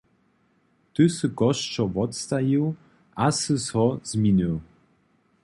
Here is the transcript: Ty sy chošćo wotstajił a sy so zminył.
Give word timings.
Ty 0.93 1.03
sy 1.15 1.27
chošćo 1.37 1.83
wotstajił 1.95 2.65
a 3.25 3.27
sy 3.39 3.55
so 3.67 3.85
zminył. 4.11 4.55